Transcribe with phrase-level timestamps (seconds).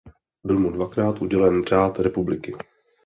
[0.43, 2.53] Byl mu dvakrát udělen Řád republiky.